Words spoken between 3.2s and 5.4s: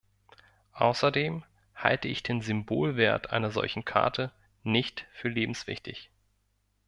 einer solchen Karte nicht für